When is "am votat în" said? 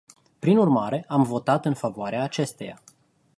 1.07-1.73